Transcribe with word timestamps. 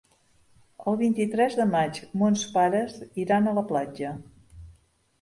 El 0.91 0.97
vint-i-tres 1.01 1.59
de 1.61 1.69
maig 1.75 2.01
mons 2.23 2.49
pares 2.57 2.99
iran 3.29 3.47
a 3.47 3.57
la 3.63 3.69
platja. 3.75 4.19